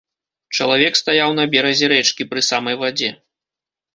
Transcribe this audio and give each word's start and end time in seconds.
Чалавек 0.57 0.93
стаяў 1.01 1.35
на 1.41 1.43
беразе 1.53 1.85
рэчкі, 1.93 2.27
пры 2.31 2.41
самай 2.49 2.75
вадзе. 2.85 3.09